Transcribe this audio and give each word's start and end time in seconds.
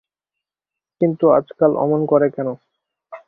কিন্তু 1.01 1.25
আজকাল 1.37 1.71
অমন 1.75 2.01
করে 2.05 2.27
কেন। 2.29 2.47